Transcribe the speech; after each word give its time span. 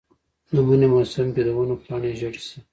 د 0.55 0.57
منې 0.67 0.87
موسم 0.93 1.27
کې 1.35 1.41
د 1.45 1.49
ونو 1.57 1.75
پاڼې 1.83 2.11
ژیړې 2.19 2.41
شي. 2.47 2.57